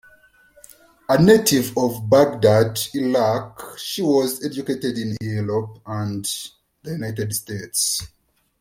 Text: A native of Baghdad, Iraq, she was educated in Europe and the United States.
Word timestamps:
A 1.09 1.21
native 1.21 1.77
of 1.77 2.09
Baghdad, 2.09 2.79
Iraq, 2.95 3.77
she 3.77 4.01
was 4.01 4.43
educated 4.43 4.97
in 4.97 5.15
Europe 5.21 5.77
and 5.85 6.25
the 6.81 6.93
United 6.93 7.31
States. 7.35 8.07